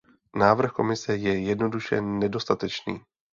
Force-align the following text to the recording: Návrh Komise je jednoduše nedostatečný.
Návrh 0.35 0.71
Komise 0.71 1.15
je 1.15 1.39
jednoduše 1.39 2.01
nedostatečný. 2.01 3.01